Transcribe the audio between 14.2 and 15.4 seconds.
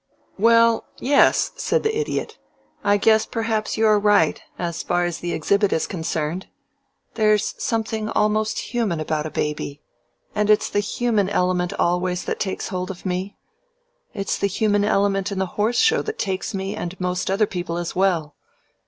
the human element in